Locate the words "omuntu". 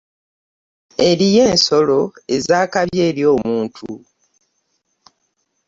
3.33-3.89